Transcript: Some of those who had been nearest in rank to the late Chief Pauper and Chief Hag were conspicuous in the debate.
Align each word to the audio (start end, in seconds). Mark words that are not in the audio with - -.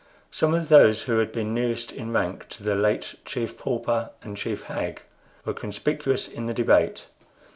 Some 0.31 0.55
of 0.55 0.69
those 0.69 1.03
who 1.03 1.19
had 1.19 1.31
been 1.31 1.53
nearest 1.53 1.91
in 1.91 2.11
rank 2.11 2.49
to 2.49 2.63
the 2.63 2.73
late 2.75 3.19
Chief 3.23 3.55
Pauper 3.55 4.09
and 4.23 4.35
Chief 4.35 4.63
Hag 4.63 5.03
were 5.45 5.53
conspicuous 5.53 6.27
in 6.27 6.47
the 6.47 6.55
debate. 6.55 7.05